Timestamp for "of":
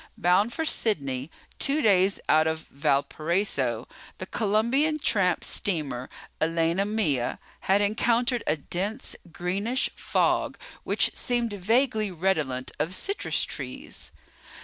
2.47-2.61, 12.79-12.95